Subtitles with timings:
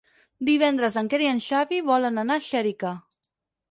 [0.47, 2.99] Divendres en Quer i en Xavi volen anar a Xèrica.